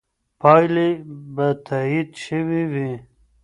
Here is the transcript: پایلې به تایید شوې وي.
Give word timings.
پایلې 0.39 0.89
به 1.35 1.47
تایید 1.65 2.09
شوې 2.25 2.63
وي. 2.71 2.91